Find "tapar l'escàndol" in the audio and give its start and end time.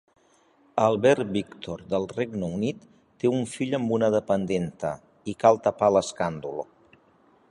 5.69-6.65